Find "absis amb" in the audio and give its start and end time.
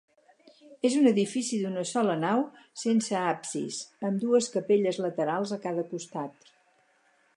3.25-4.25